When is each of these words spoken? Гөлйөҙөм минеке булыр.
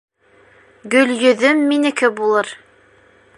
Гөлйөҙөм 0.95 1.61
минеке 1.73 2.13
булыр. 2.21 2.51